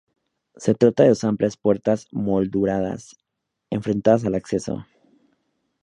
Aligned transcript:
Se 0.55 0.73
trata 0.73 1.03
de 1.03 1.09
dos 1.09 1.23
amplias 1.23 1.57
puertas 1.57 2.07
molduradas, 2.11 3.15
enfrentadas 3.69 4.25
al 4.25 4.33
acceso. 4.33 4.83